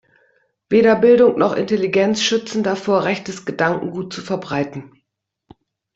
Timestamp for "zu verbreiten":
4.13-4.99